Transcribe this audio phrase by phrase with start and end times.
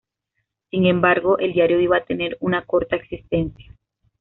[0.71, 3.77] Sin embargo, el diario iba a tener una corta existencia.